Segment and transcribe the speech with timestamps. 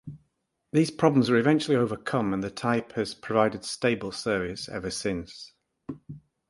[0.73, 5.53] These problems were eventually overcome and the type has provided stable service ever since.